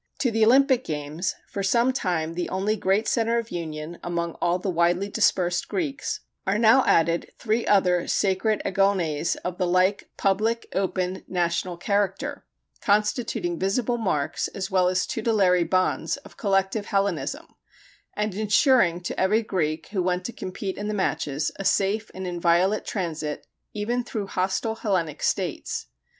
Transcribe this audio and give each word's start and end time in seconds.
To 0.21 0.31
the 0.31 0.43
Olympic 0.43 0.83
games, 0.83 1.35
for 1.47 1.61
some 1.61 1.93
time 1.93 2.33
the 2.33 2.49
only 2.49 2.75
great 2.75 3.07
centre 3.07 3.37
of 3.37 3.51
union 3.51 3.99
among 4.03 4.31
all 4.41 4.57
the 4.57 4.67
widely 4.71 5.09
dispersed 5.09 5.67
Greeks, 5.69 6.21
are 6.47 6.57
now 6.57 6.83
added 6.87 7.31
three 7.37 7.67
other 7.67 8.07
sacred 8.07 8.63
Agones 8.65 9.37
of 9.45 9.59
the 9.59 9.67
like 9.67 10.09
public, 10.17 10.67
open, 10.73 11.23
national 11.27 11.77
character; 11.77 12.43
constituting 12.81 13.59
visible 13.59 13.99
marks, 13.99 14.47
as 14.47 14.71
well 14.71 14.87
as 14.87 15.05
tutelary 15.05 15.63
bonds, 15.65 16.17
of 16.17 16.35
collective 16.35 16.87
Hellenism, 16.87 17.53
and 18.15 18.33
insuring 18.33 19.01
to 19.01 19.19
every 19.19 19.43
Greek 19.43 19.89
who 19.89 20.01
went 20.01 20.25
to 20.25 20.33
compete 20.33 20.77
in 20.79 20.87
the 20.87 20.95
matches, 20.95 21.51
a 21.57 21.63
safe 21.63 22.09
and 22.15 22.25
inviolate 22.25 22.85
transit 22.85 23.45
even 23.75 24.03
through 24.03 24.25
hostile 24.25 24.77
Hellenic 24.77 25.21
states. 25.21 25.85